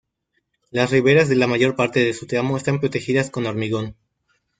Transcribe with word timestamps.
Las 0.71 0.89
riberas 0.89 1.29
de 1.29 1.35
la 1.35 1.45
mayor 1.45 1.75
parte 1.75 1.99
de 2.03 2.15
su 2.15 2.25
tramo 2.25 2.57
están 2.57 2.79
protegidas 2.79 3.29
con 3.29 3.45
hormigón. 3.45 3.95